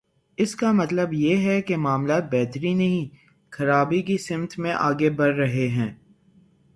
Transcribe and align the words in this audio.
اس 0.37 0.55
کا 0.55 0.71
مطلب 0.71 1.13
یہ 1.13 1.37
ہے 1.37 1.61
کہ 1.61 1.77
معاملات 1.77 2.23
بہتری 2.31 2.73
نہیں، 2.73 3.15
خرابی 3.49 4.01
کی 4.01 4.17
سمت 4.17 4.59
میں 4.59 4.73
آگے 4.73 5.09
بڑھ 5.09 5.35
رہے 5.35 5.67
ہیں۔ 5.67 5.91